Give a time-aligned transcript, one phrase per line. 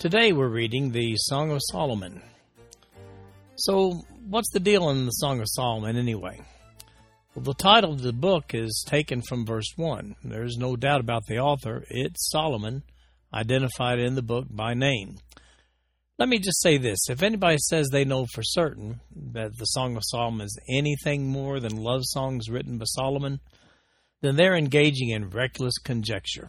[0.00, 2.22] Today we're reading the Song of Solomon.
[3.56, 4.00] So,
[4.30, 6.40] what's the deal in the Song of Solomon anyway?
[7.34, 10.16] Well, the title of the book is taken from verse 1.
[10.24, 11.84] There's no doubt about the author.
[11.90, 12.82] It's Solomon,
[13.34, 15.18] identified in the book by name.
[16.18, 19.00] Let me just say this if anybody says they know for certain
[19.34, 23.38] that the Song of Solomon is anything more than love songs written by Solomon,
[24.22, 26.48] then they're engaging in reckless conjecture.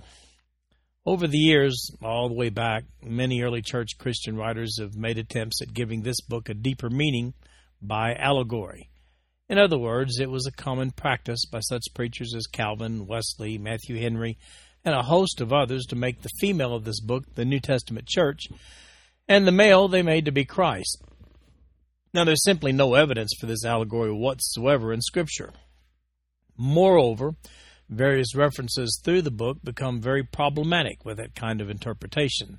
[1.04, 5.60] Over the years, all the way back, many early church Christian writers have made attempts
[5.60, 7.34] at giving this book a deeper meaning
[7.82, 8.92] by allegory.
[9.50, 14.00] In other words, it was a common practice by such preachers as Calvin, Wesley, Matthew
[14.00, 14.38] Henry,
[14.86, 18.08] and a host of others to make the female of this book the New Testament
[18.08, 18.48] church,
[19.28, 21.02] and the male they made to be Christ.
[22.14, 25.52] Now, there's simply no evidence for this allegory whatsoever in Scripture.
[26.56, 27.32] Moreover,
[27.92, 32.58] various references through the book become very problematic with that kind of interpretation.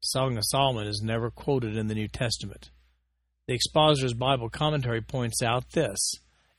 [0.00, 2.70] Song of Solomon is never quoted in the New Testament.
[3.48, 5.98] The Expositor's Bible Commentary points out this.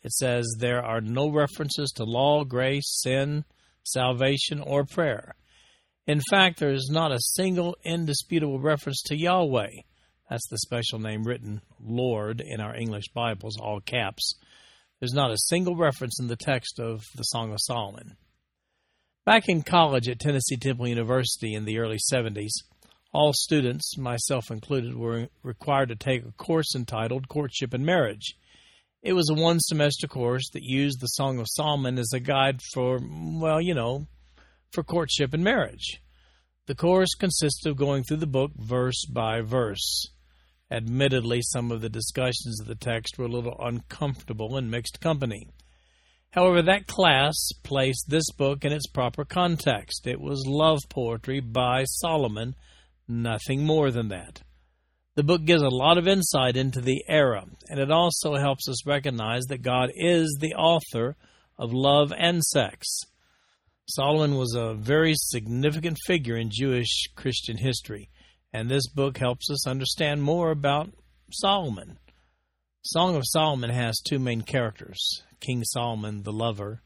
[0.01, 3.45] It says there are no references to law, grace, sin,
[3.83, 5.35] salvation, or prayer.
[6.07, 9.69] In fact, there is not a single indisputable reference to Yahweh.
[10.29, 14.35] That's the special name written Lord in our English Bibles, all caps.
[15.05, 18.17] There's not a single reference in the text of the Song of Solomon.
[19.23, 22.49] Back in college at Tennessee Temple University in the early 70s,
[23.13, 28.35] all students, myself included, were required to take a course entitled Courtship and Marriage.
[29.03, 32.59] It was a one semester course that used the Song of Solomon as a guide
[32.73, 34.07] for, well, you know,
[34.71, 36.01] for courtship and marriage.
[36.65, 40.07] The course consisted of going through the book verse by verse.
[40.71, 45.47] Admittedly, some of the discussions of the text were a little uncomfortable in mixed company.
[46.31, 50.07] However, that class placed this book in its proper context.
[50.07, 52.55] It was love poetry by Solomon,
[53.07, 54.41] nothing more than that.
[55.15, 58.85] The book gives a lot of insight into the era, and it also helps us
[58.85, 61.15] recognize that God is the author
[61.57, 62.85] of love and sex.
[63.87, 68.09] Solomon was a very significant figure in Jewish Christian history
[68.55, 70.89] and this book helps us understand more about
[71.29, 71.97] Solomon.
[72.83, 74.97] Song of Solomon has two main characters
[75.41, 76.81] King Solomon, the lover,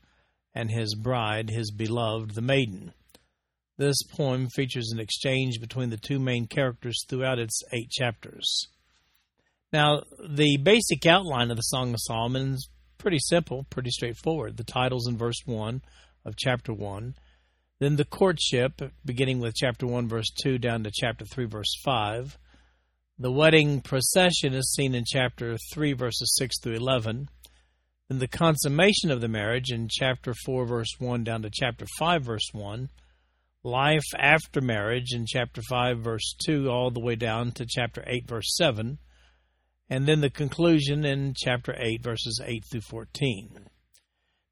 [0.55, 2.91] and his bride, his beloved, the maiden.
[3.77, 8.67] This poem features an exchange between the two main characters throughout its eight chapters.
[9.71, 14.57] Now, the basic outline of the Song of Solomon is pretty simple, pretty straightforward.
[14.57, 15.83] The title's in verse 1
[16.25, 17.13] of chapter 1
[17.79, 22.37] then the courtship, beginning with chapter 1, verse 2, down to chapter 3, verse 5.
[23.17, 27.29] The wedding procession is seen in chapter 3, verses 6 through 11.
[28.09, 32.23] Then the consummation of the marriage in chapter 4, verse 1, down to chapter 5,
[32.23, 32.89] verse 1.
[33.63, 38.27] Life after marriage in chapter 5, verse 2, all the way down to chapter 8,
[38.27, 38.97] verse 7.
[39.89, 43.67] And then the conclusion in chapter 8, verses 8 through 14.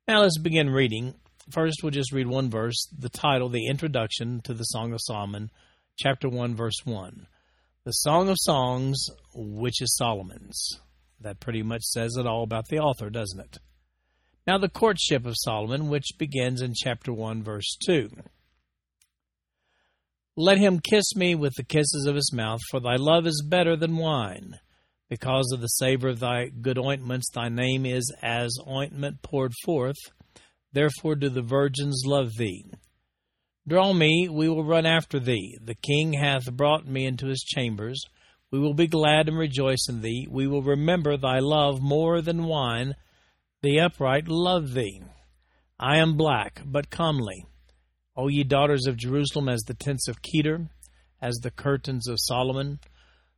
[0.08, 1.16] Now let's begin reading
[1.50, 5.50] First, we'll just read one verse, the title, the introduction to the Song of Solomon,
[5.96, 7.26] chapter 1, verse 1.
[7.86, 10.82] The Song of Songs, which is Solomon's.
[11.22, 13.58] That pretty much says it all about the author, doesn't it?
[14.46, 18.10] Now, the courtship of Solomon, which begins in chapter 1, verse 2.
[20.36, 23.78] Let him kiss me with the kisses of his mouth, for thy love is better
[23.78, 24.60] than wine.
[25.10, 29.96] Because of the savor of thy good ointments, thy name is as ointment poured forth
[30.74, 32.66] Therefore do the virgins love thee.
[33.68, 35.58] Draw me, we will run after thee.
[35.62, 38.02] The king hath brought me into his chambers.
[38.52, 40.26] We will be glad and rejoice in thee.
[40.30, 42.96] We will remember thy love more than wine.
[43.62, 45.02] The upright love thee.
[45.80, 47.46] I am black, but comely.
[48.16, 50.70] O ye daughters of Jerusalem, as the tents of Kedar,
[51.22, 52.80] as the curtains of Solomon.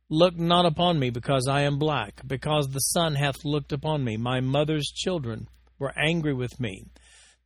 [0.08, 4.16] Look not upon me, because I am black, because the sun hath looked upon me.
[4.16, 5.48] My mother's children
[5.78, 6.84] were angry with me.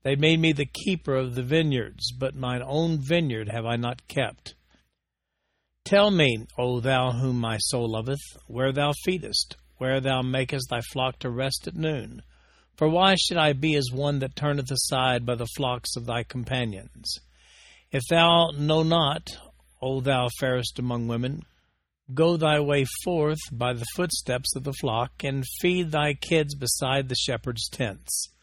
[0.05, 4.07] They made me the keeper of the vineyards, but mine own vineyard have I not
[4.07, 4.55] kept.
[5.87, 10.83] Tell me, O thou whom my soul loveth, where thou feedest, where thou makest thy
[10.93, 12.23] flock to rest at noon.
[12.77, 16.23] For why should I be as one that turneth aside by the flocks of thy
[16.23, 17.19] companions?
[17.91, 19.39] If thou know not,
[19.81, 21.45] O thou fairest among women,
[22.13, 27.09] go thy way forth by the footsteps of the flock, and feed thy kids beside
[27.09, 28.34] the shepherds' tents.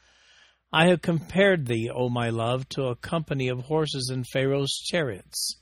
[0.74, 5.58] I have compared thee, O my love, to a company of horses in Pharaoh's chariots.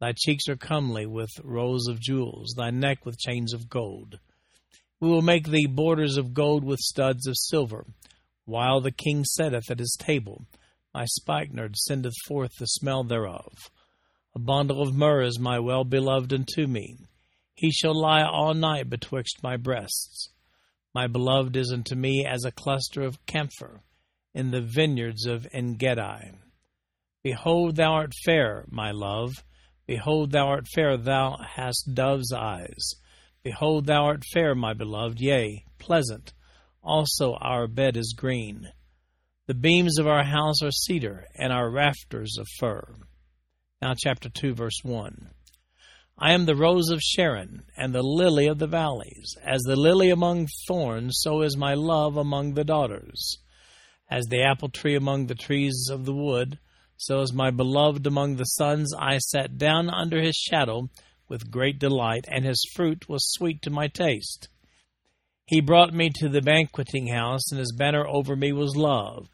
[0.00, 4.18] Thy cheeks are comely with rows of jewels, thy neck with chains of gold.
[5.00, 7.84] We will make thee borders of gold with studs of silver.
[8.46, 10.46] While the king sitteth at his table,
[10.94, 13.52] my spikenard sendeth forth the smell thereof.
[14.34, 16.96] A bundle of myrrh is my well beloved unto me.
[17.52, 20.30] He shall lie all night betwixt my breasts.
[20.94, 23.82] My beloved is unto me as a cluster of camphor
[24.38, 26.30] in the vineyards of Engedi.
[27.24, 29.32] Behold, thou art fair, my love.
[29.88, 32.92] Behold, thou art fair, thou hast dove's eyes.
[33.42, 36.32] Behold, thou art fair, my beloved, yea, pleasant.
[36.84, 38.68] Also our bed is green.
[39.48, 42.94] The beams of our house are cedar, and our rafters of fir.
[43.82, 45.30] Now, chapter 2, verse 1.
[46.16, 49.34] I am the rose of Sharon, and the lily of the valleys.
[49.44, 53.38] As the lily among thorns, so is my love among the daughters.
[54.10, 56.58] As the apple tree among the trees of the wood,
[56.96, 58.92] so is my beloved among the sons.
[58.98, 60.88] I sat down under his shadow
[61.28, 64.48] with great delight, and his fruit was sweet to my taste.
[65.44, 69.28] He brought me to the banqueting house, and his banner over me was love.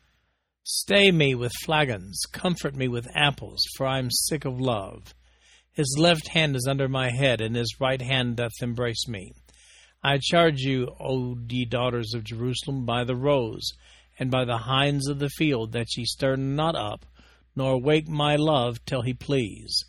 [0.62, 5.14] Stay me with flagons, comfort me with apples, for I am sick of love.
[5.72, 9.32] His left hand is under my head, and his right hand doth embrace me.
[10.02, 13.72] I charge you, O ye daughters of Jerusalem, by the rose,
[14.18, 17.04] and by the hinds of the field, that ye stir not up,
[17.56, 19.84] nor wake my love till he please.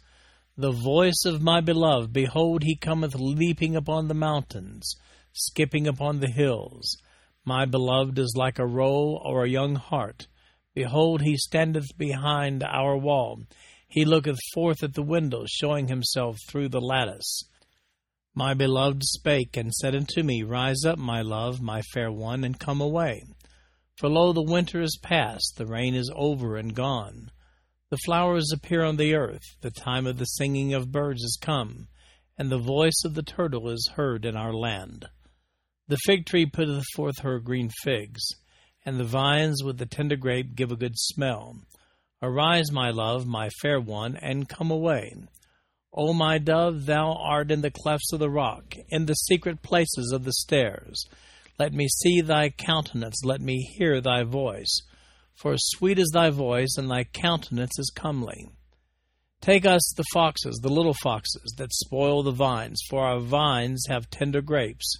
[0.57, 4.95] The voice of my beloved, behold, he cometh leaping upon the mountains,
[5.33, 6.97] skipping upon the hills.
[7.43, 10.27] My beloved is like a roe or a young hart.
[10.73, 13.43] Behold, he standeth behind our wall.
[13.87, 17.43] He looketh forth at the window, showing himself through the lattice.
[18.33, 22.59] My beloved spake and said unto me, Rise up, my love, my fair one, and
[22.59, 23.23] come away.
[23.97, 27.31] For lo, the winter is past, the rain is over and gone.
[27.89, 31.87] The flowers appear on the earth, the time of the singing of birds is come,
[32.37, 35.05] and the voice of the turtle is heard in our land.
[35.87, 38.21] The fig tree putteth forth her green figs,
[38.85, 41.55] and the vines with the tender grape give a good smell.
[42.21, 45.13] Arise, my love, my fair one, and come away.
[45.93, 50.11] O my dove, thou art in the clefts of the rock, in the secret places
[50.11, 51.05] of the stairs.
[51.57, 54.81] Let me see thy countenance, let me hear thy voice.
[55.35, 58.49] For sweet is thy voice, and thy countenance is comely.
[59.39, 64.09] Take us the foxes, the little foxes, that spoil the vines, for our vines have
[64.09, 64.97] tender grapes.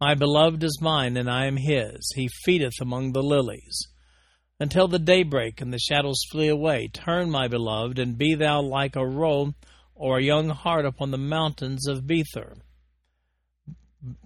[0.00, 2.10] My beloved is mine, and I am his.
[2.14, 3.88] He feedeth among the lilies.
[4.58, 8.96] Until the daybreak and the shadows flee away, turn, my beloved, and be thou like
[8.96, 9.52] a roe
[9.94, 12.56] or a young hart upon the mountains of Bether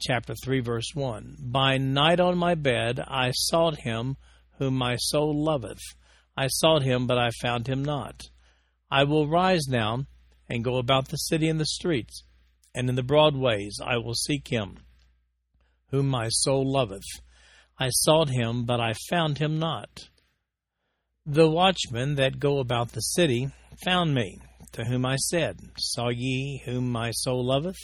[0.01, 4.17] chapter 3 verse 1 by night on my bed i sought him
[4.59, 5.83] whom my soul loveth.
[6.37, 8.23] I sought him but i found him not.
[8.91, 10.07] I will rise now
[10.49, 12.25] and go about the city and the streets
[12.75, 14.79] and in the broad ways i will seek him
[15.91, 17.07] whom my soul loveth.
[17.79, 20.09] I sought him but i found him not.
[21.25, 23.49] The watchmen that go about the city
[23.85, 24.39] found me
[24.73, 27.79] to whom i said saw ye whom my soul loveth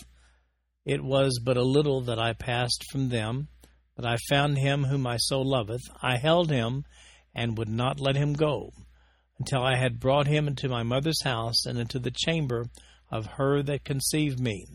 [0.85, 3.49] it was but a little that I passed from them,
[3.97, 5.83] but I found him whom my soul loveth.
[6.03, 6.85] I held him
[7.35, 8.73] and would not let him go,
[9.39, 12.67] until I had brought him into my mother's house and into the chamber
[13.11, 14.67] of her that conceived me.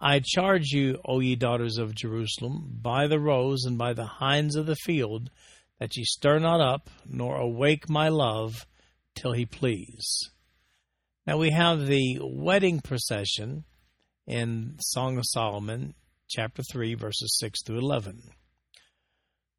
[0.00, 4.54] I charge you, O ye daughters of Jerusalem, by the roes and by the hinds
[4.54, 5.30] of the field,
[5.78, 8.66] that ye stir not up, nor awake my love,
[9.14, 10.30] till he please.
[11.26, 13.64] Now we have the wedding procession
[14.28, 15.94] in Song of Solomon,
[16.28, 18.20] chapter 3, verses 6 through 11.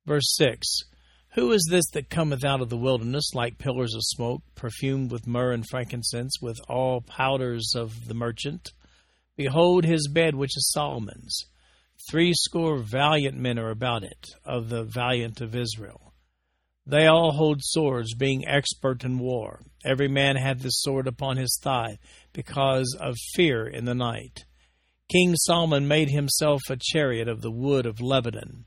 [0.05, 0.67] Verse 6
[1.33, 5.25] Who is this that cometh out of the wilderness like pillars of smoke, perfumed with
[5.25, 8.69] myrrh and frankincense, with all powders of the merchant?
[9.35, 11.45] Behold his bed, which is Solomon's.
[12.11, 16.13] Threescore valiant men are about it, of the valiant of Israel.
[16.85, 19.61] They all hold swords, being expert in war.
[19.83, 21.97] Every man hath his sword upon his thigh,
[22.33, 24.45] because of fear in the night.
[25.09, 28.65] King Solomon made himself a chariot of the wood of Lebanon.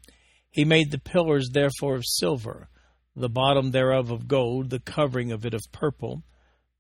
[0.50, 2.68] He made the pillars therefore of silver,
[3.14, 6.24] the bottom thereof of gold, the covering of it of purple,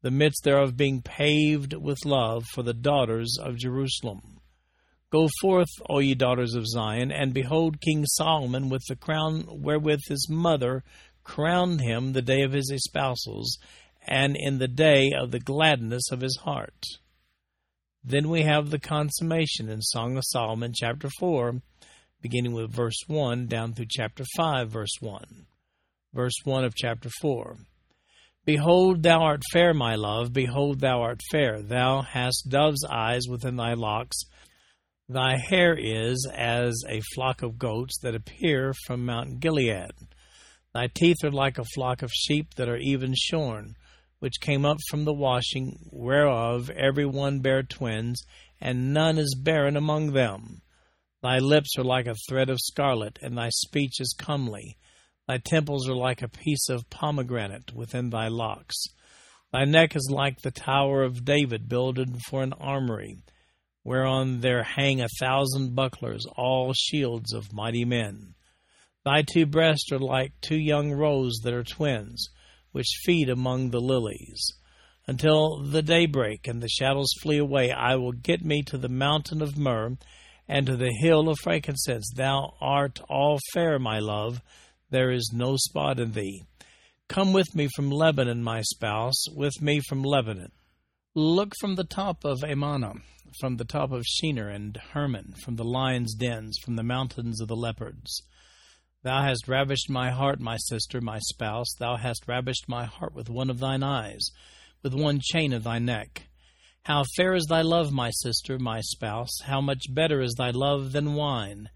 [0.02, 4.40] the midst thereof being paved with love for the daughters of Jerusalem.
[5.10, 10.00] Go forth, O ye daughters of Zion, and behold King Solomon with the crown wherewith
[10.08, 10.82] his mother
[11.22, 13.58] crowned him the day of his espousals,
[14.04, 16.84] and in the day of the gladness of his heart.
[18.04, 21.62] Then we have the consummation in Song of Solomon, chapter 4,
[22.20, 25.46] beginning with verse 1 down through chapter 5, verse 1.
[26.12, 27.56] Verse 1 of chapter 4.
[28.44, 31.62] Behold, thou art fair, my love, behold, thou art fair.
[31.62, 34.16] Thou hast dove's eyes within thy locks.
[35.08, 39.92] Thy hair is as a flock of goats that appear from Mount Gilead.
[40.74, 43.76] Thy teeth are like a flock of sheep that are even shorn,
[44.22, 48.22] which came up from the washing, whereof every one bare twins,
[48.60, 50.62] and none is barren among them.
[51.24, 54.76] Thy lips are like a thread of scarlet, and thy speech is comely.
[55.26, 58.84] Thy temples are like a piece of pomegranate within thy locks.
[59.52, 63.24] Thy neck is like the tower of David builded for an armory,
[63.82, 68.34] whereon there hang a thousand bucklers, all shields of mighty men.
[69.04, 72.28] Thy two breasts are like two young roes that are twins,
[72.72, 74.54] which feed among the lilies.
[75.06, 79.40] Until the daybreak and the shadows flee away, I will get me to the mountain
[79.40, 79.96] of myrrh
[80.48, 82.10] and to the hill of frankincense.
[82.14, 84.40] Thou art all fair, my love
[84.92, 86.44] there is no spot in thee.
[87.08, 90.52] Come with me from Lebanon, my spouse, with me from Lebanon.
[91.14, 92.94] Look from the top of Amana,
[93.40, 97.48] from the top of Shenir and Hermon, from the lions' dens, from the mountains of
[97.48, 98.22] the leopards.
[99.02, 101.74] Thou hast ravished my heart, my sister, my spouse.
[101.78, 104.30] Thou hast ravished my heart with one of thine eyes,
[104.82, 106.28] with one chain of thy neck.
[106.84, 109.40] How fair is thy love, my sister, my spouse!
[109.44, 111.68] How much better is thy love than wine!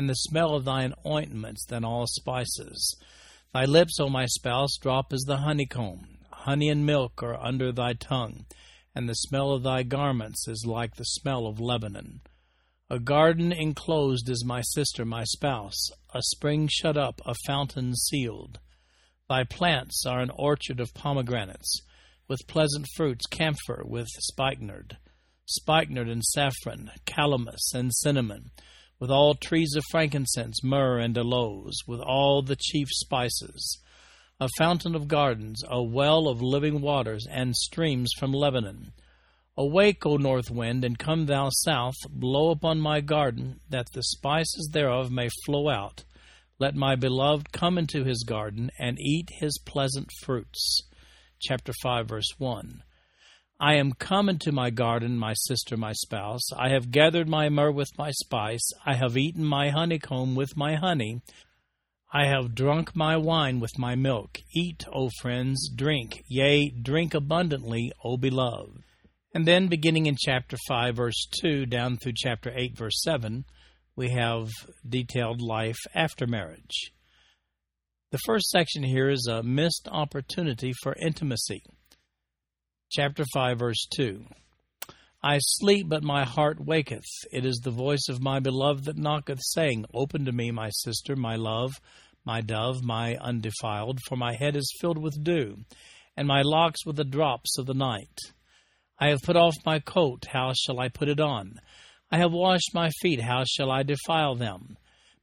[0.00, 2.96] and the smell of thine ointments than all spices.
[3.52, 6.16] Thy lips, O my spouse, drop as the honeycomb.
[6.30, 8.46] Honey and milk are under thy tongue,
[8.94, 12.22] and the smell of thy garments is like the smell of Lebanon.
[12.92, 18.58] A garden enclosed is my sister, my spouse, a spring shut up, a fountain sealed.
[19.28, 21.82] Thy plants are an orchard of pomegranates,
[22.26, 24.98] with pleasant fruits, camphor with spikenard,
[25.46, 28.50] spikenard and saffron, calamus and cinnamon,
[28.98, 33.80] with all trees of frankincense, myrrh, and aloes, with all the chief spices,
[34.40, 38.92] a fountain of gardens, a well of living waters, and streams from Lebanon.
[39.56, 44.70] Awake, O north wind, and come thou south, blow upon my garden, that the spices
[44.72, 46.04] thereof may flow out.
[46.58, 50.82] Let my beloved come into his garden, and eat his pleasant fruits.
[51.40, 52.82] Chapter 5, verse 1.
[53.58, 56.50] I am come into my garden, my sister, my spouse.
[56.56, 58.72] I have gathered my myrrh with my spice.
[58.86, 61.20] I have eaten my honeycomb with my honey.
[62.12, 64.38] I have drunk my wine with my milk.
[64.54, 68.82] Eat, O friends, drink, yea, drink abundantly, O beloved.
[69.32, 73.44] And then, beginning in chapter 5, verse 2, down through chapter 8, verse 7,
[73.94, 74.48] we have
[74.88, 76.92] detailed life after marriage.
[78.10, 81.62] The first section here is a missed opportunity for intimacy
[82.90, 84.24] chapter 5, verse 2.
[85.22, 87.04] I sleep, but my heart waketh.
[87.30, 91.14] It is the voice of my beloved that knocketh, saying, Open to me, my sister,
[91.14, 91.72] my love,
[92.24, 95.58] my dove, my undefiled, for my head is filled with dew,
[96.16, 98.18] and my locks with the drops of the night.
[99.02, 101.58] I have put off my coat, how shall I put it on?
[102.12, 104.76] I have washed my feet, how shall I defile them?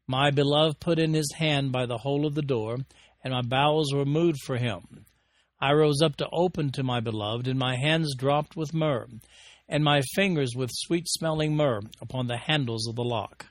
[0.07, 2.77] My beloved put in his hand by the hole of the door,
[3.23, 5.05] and my bowels were moved for him.
[5.59, 9.07] I rose up to open to my beloved, and my hands dropped with myrrh,
[9.69, 13.45] and my fingers with sweet smelling myrrh upon the handles of the lock.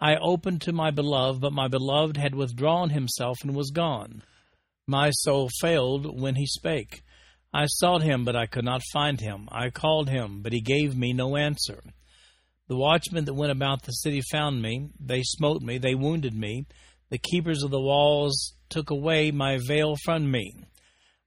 [0.00, 4.22] I opened to my beloved, but my beloved had withdrawn himself and was gone.
[4.86, 7.02] My soul failed when he spake.
[7.52, 9.48] I sought him, but I could not find him.
[9.50, 11.82] I called him, but he gave me no answer.
[12.68, 14.90] The watchmen that went about the city found me.
[15.00, 16.66] They smote me, they wounded me.
[17.08, 20.52] The keepers of the walls took away my veil from me.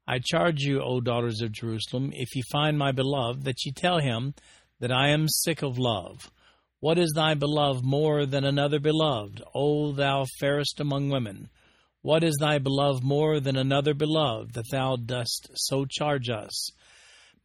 [0.08, 4.00] I charge you, O daughters of Jerusalem, if ye find my beloved, that ye tell
[4.00, 4.36] him
[4.80, 6.32] that I am sick of love.
[6.80, 11.50] What is thy beloved more than another beloved, O thou fairest among women?
[12.04, 16.72] What is thy beloved more than another beloved, that thou dost so charge us?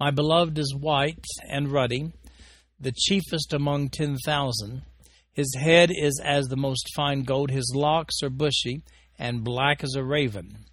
[0.00, 2.12] My beloved is white and ruddy,
[2.80, 4.82] the chiefest among ten thousand.
[5.32, 8.82] His head is as the most fine gold, his locks are bushy,
[9.18, 10.64] and black as a raven.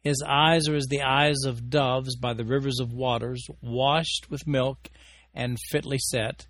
[0.00, 4.46] His eyes are as the eyes of doves by the rivers of waters, washed with
[4.46, 4.90] milk
[5.34, 6.46] and fitly set.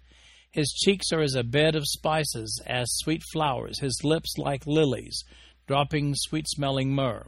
[0.50, 5.25] His cheeks are as a bed of spices, as sweet flowers, his lips like lilies,
[5.66, 7.26] dropping sweet smelling myrrh.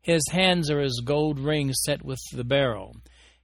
[0.00, 2.96] His hands are as gold rings set with the beryl.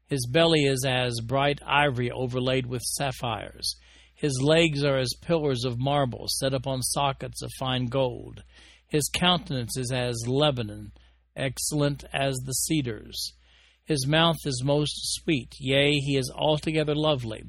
[0.07, 3.77] His belly is as bright ivory overlaid with sapphires.
[4.15, 8.43] His legs are as pillars of marble set upon sockets of fine gold.
[8.89, 10.93] His countenance is as Lebanon
[11.37, 13.35] excellent as the cedars.
[13.85, 17.45] His mouth is most sweet, yea, he is altogether lovely.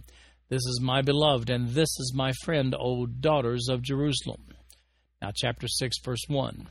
[0.50, 4.43] This is my beloved, and this is my friend, O daughters of Jerusalem.
[5.22, 6.68] Now, chapter 6, verse 1.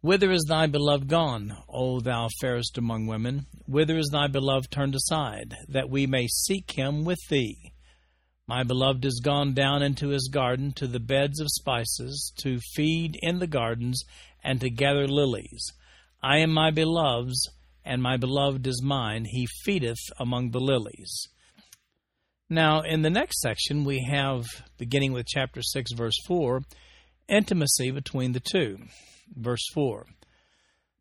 [0.00, 3.46] Whither is thy beloved gone, O thou fairest among women?
[3.66, 7.72] Whither is thy beloved turned aside, that we may seek him with thee?
[8.46, 13.16] My beloved is gone down into his garden to the beds of spices, to feed
[13.22, 14.02] in the gardens,
[14.42, 15.72] and to gather lilies.
[16.22, 17.48] I am my beloved's,
[17.84, 19.24] and my beloved is mine.
[19.24, 21.28] He feedeth among the lilies.
[22.50, 24.44] Now, in the next section, we have,
[24.78, 26.60] beginning with chapter 6, verse 4,
[27.28, 28.78] intimacy between the two.
[29.34, 30.06] Verse 4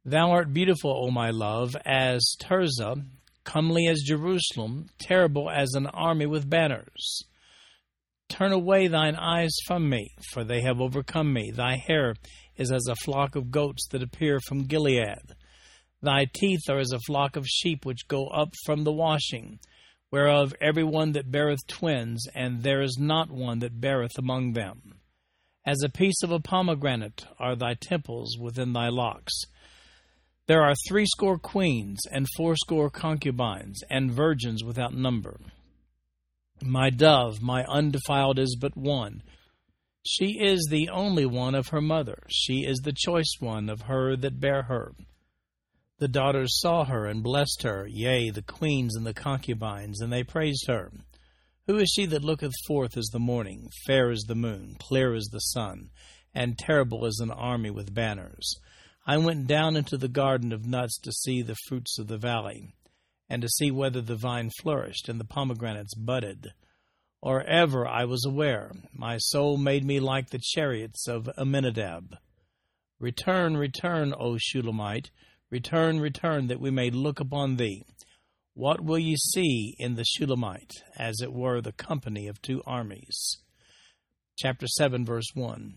[0.05, 3.05] Thou art beautiful, O my love, as Tirzah,
[3.43, 7.23] comely as Jerusalem, terrible as an army with banners.
[8.29, 11.51] Turn away thine eyes from me, for they have overcome me.
[11.51, 12.15] Thy hair
[12.57, 15.35] is as a flock of goats that appear from Gilead.
[16.01, 19.59] Thy teeth are as a flock of sheep which go up from the washing,
[20.11, 24.99] whereof every one that beareth twins, and there is not one that beareth among them.
[25.65, 29.33] As a piece of a pomegranate are thy temples within thy locks.
[30.47, 35.39] There are threescore queens, and fourscore concubines, and virgins without number.
[36.61, 39.23] My dove, my undefiled, is but one
[40.05, 42.23] she is the only one of her mother.
[42.29, 44.93] She is the choice one of her that bare her.
[45.99, 50.23] The daughters saw her and blessed her, yea, the queens and the concubines, and they
[50.23, 50.91] praised her.
[51.67, 55.25] Who is she that looketh forth as the morning, fair as the moon, clear as
[55.25, 55.89] the sun,
[56.33, 58.55] and terrible as an army with banners?
[59.05, 62.73] I went down into the garden of nuts to see the fruits of the valley,
[63.29, 66.53] and to see whether the vine flourished and the pomegranates budded
[67.23, 68.73] or ever I was aware.
[68.91, 72.17] My soul made me like the chariots of Amminadab.
[72.99, 75.09] Return, return, O Shulamite,
[75.49, 77.85] return, return, that we may look upon thee.
[78.55, 83.39] What will ye see in the Shulamite, as it were the company of two armies?
[84.37, 85.73] Chapter 7, verse 1.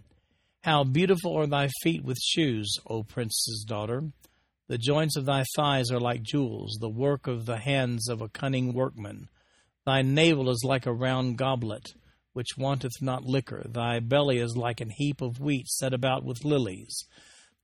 [0.63, 4.13] How beautiful are thy feet with shoes, O princess' daughter!
[4.69, 8.29] The joints of thy thighs are like jewels, the work of the hands of a
[8.29, 9.31] cunning workman.
[9.87, 11.95] Thy navel is like a round goblet,
[12.35, 13.65] which wanteth not liquor.
[13.67, 17.07] Thy belly is like an heap of wheat set about with lilies.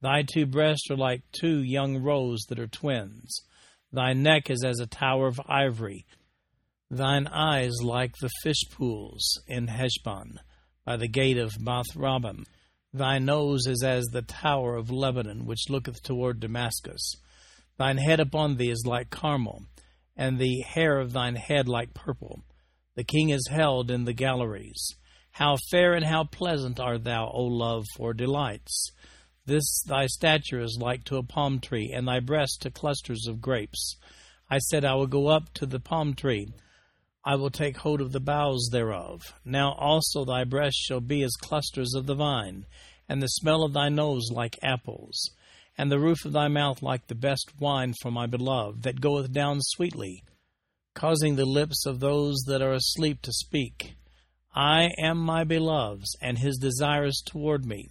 [0.01, 3.43] Thy two breasts are like two young roes that are twins.
[3.93, 6.07] Thy neck is as a tower of ivory.
[6.91, 10.39] Thine eyes like the fish pools in Heshbon,
[10.85, 12.45] by the gate of Bath-rabbim.
[12.93, 17.15] Thy nose is as the tower of Lebanon, which looketh toward Damascus.
[17.79, 19.65] Thine head upon thee is like Carmel
[20.17, 22.41] and the hair of thine head like purple.
[22.95, 24.95] The king is held in the galleries.
[25.31, 28.91] How fair and how pleasant art thou, O love, for delights!
[29.45, 33.41] This thy stature is like to a palm tree, and thy breast to clusters of
[33.41, 33.97] grapes.
[34.49, 36.49] I said, I will go up to the palm tree.
[37.25, 39.21] I will take hold of the boughs thereof.
[39.45, 42.67] Now also thy breast shall be as clusters of the vine,
[43.09, 45.31] and the smell of thy nose like apples
[45.79, 49.33] and the roof of thy mouth like the best wine for my beloved, that goeth
[49.33, 50.23] down sweetly,
[50.95, 53.95] causing the lips of those that are asleep to speak.
[54.55, 57.89] I am my beloved's, and his desire is toward me.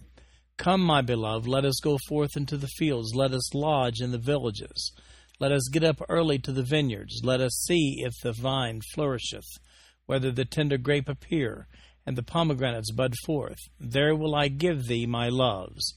[0.62, 4.16] Come, my beloved, let us go forth into the fields, let us lodge in the
[4.16, 4.92] villages.
[5.40, 9.58] Let us get up early to the vineyards, let us see if the vine flourisheth,
[10.06, 11.66] whether the tender grape appear,
[12.06, 13.58] and the pomegranates bud forth.
[13.80, 15.96] There will I give thee my loves.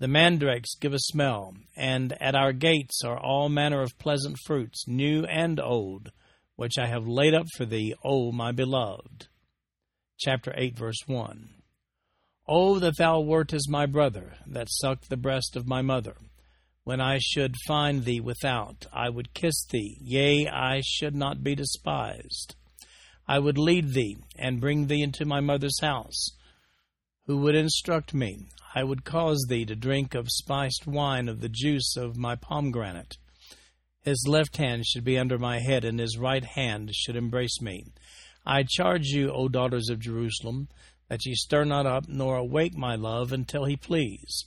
[0.00, 4.88] The mandrakes give a smell, and at our gates are all manner of pleasant fruits,
[4.88, 6.10] new and old,
[6.56, 9.28] which I have laid up for thee, O my beloved.
[10.18, 11.59] Chapter 8, verse 1.
[12.52, 16.16] O that thou wert as my brother, that sucked the breast of my mother.
[16.82, 21.54] When I should find thee without, I would kiss thee, yea, I should not be
[21.54, 22.56] despised.
[23.28, 26.30] I would lead thee, and bring thee into my mother's house.
[27.26, 28.48] Who would instruct me?
[28.74, 33.16] I would cause thee to drink of spiced wine of the juice of my pomegranate.
[34.02, 37.84] His left hand should be under my head, and his right hand should embrace me.
[38.44, 40.68] I charge you, O daughters of Jerusalem,
[41.10, 44.44] that ye stir not up, nor awake my love, until he please.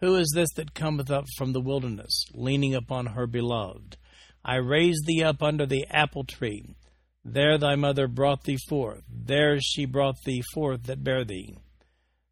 [0.00, 3.98] Who is this that cometh up from the wilderness, leaning upon her beloved?
[4.42, 6.74] I raised thee up under the apple tree.
[7.24, 9.02] There thy mother brought thee forth.
[9.06, 11.58] There she brought thee forth that bare thee.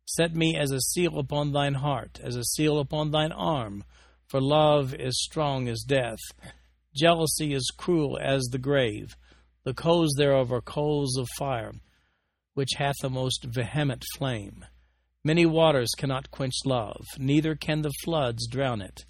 [0.07, 3.85] Set me as a seal upon thine heart, as a seal upon thine arm,
[4.27, 6.21] for love is strong as death.
[6.95, 9.17] Jealousy is cruel as the grave.
[9.65, 11.73] The coals thereof are coals of fire,
[12.57, 14.65] which hath a most vehement flame.
[15.23, 19.05] Many waters cannot quench love, neither can the floods drown it.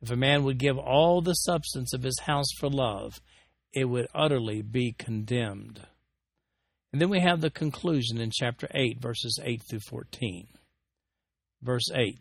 [0.00, 3.20] If a man would give all the substance of his house for love,
[3.74, 5.86] it would utterly be condemned.
[6.90, 10.46] And then we have the conclusion in chapter 8, verses 8 through 14.
[11.60, 12.18] Verse 8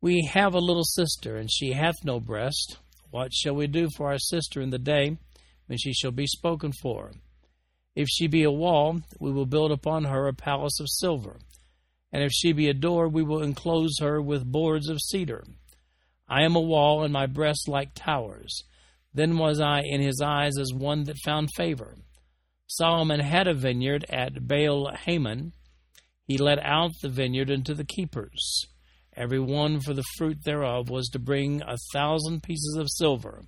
[0.00, 2.78] We have a little sister, and she hath no breast.
[3.10, 5.18] What shall we do for our sister in the day
[5.66, 7.12] when she shall be spoken for?
[7.96, 11.38] If she be a wall, we will build upon her a palace of silver.
[12.12, 15.44] And if she be a door, we will enclose her with boards of cedar.
[16.28, 18.64] I am a wall, and my breasts like towers.
[19.14, 21.96] Then was I in his eyes as one that found favor.
[22.66, 25.52] Solomon had a vineyard at Baal Hamon.
[26.26, 28.66] He let out the vineyard unto the keepers.
[29.16, 33.44] Every one for the fruit thereof was to bring a thousand pieces of silver.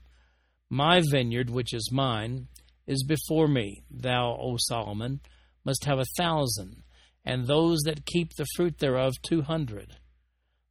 [0.70, 2.48] My vineyard, which is mine,
[2.88, 3.84] is before me.
[3.88, 5.20] Thou, O Solomon,
[5.64, 6.82] must have a thousand,
[7.24, 9.98] and those that keep the fruit thereof two hundred.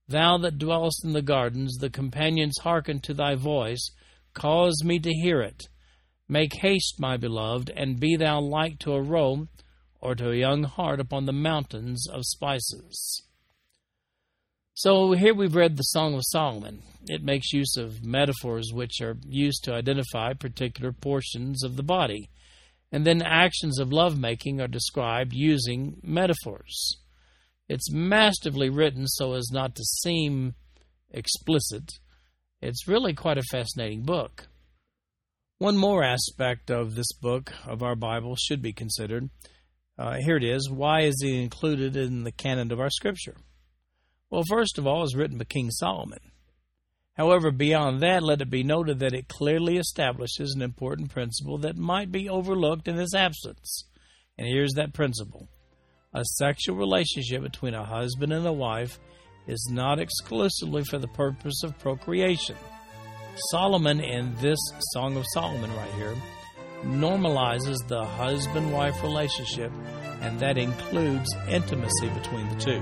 [0.09, 3.91] Thou that dwellest in the gardens, the companions hearken to thy voice,
[4.33, 5.63] cause me to hear it.
[6.27, 9.47] Make haste, my beloved, and be thou like to a roe
[10.01, 13.26] or to a young hart upon the mountains of spices.
[14.77, 16.83] So here we've read the Song of Solomon.
[17.07, 22.29] It makes use of metaphors which are used to identify particular portions of the body.
[22.91, 26.95] And then actions of lovemaking are described using metaphors.
[27.67, 30.53] It's masterfully written so as not to seem
[31.09, 31.93] explicit.
[32.61, 34.47] It's really quite a fascinating book.
[35.57, 39.31] One more aspect of this book of our Bible should be considered.
[39.97, 40.69] Uh, here it is.
[40.69, 43.37] Why is it included in the canon of our Scripture?
[44.29, 46.19] Well, first of all, it's written by King Solomon.
[47.15, 51.77] However, beyond that, let it be noted that it clearly establishes an important principle that
[51.77, 53.85] might be overlooked in its absence.
[54.37, 55.47] And here's that principle
[56.13, 58.99] a sexual relationship between a husband and a wife
[59.47, 62.55] is not exclusively for the purpose of procreation.
[63.51, 64.59] Solomon, in this
[64.93, 66.15] Song of Solomon right here,
[66.83, 69.71] normalizes the husband wife relationship,
[70.21, 72.81] and that includes intimacy between the two.